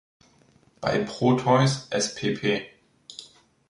Bei 0.81 0.97
"Proteus" 0.97 1.87
spp. 1.91 2.65